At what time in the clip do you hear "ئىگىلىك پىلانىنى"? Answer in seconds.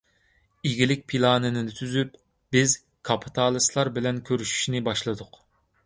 0.69-1.63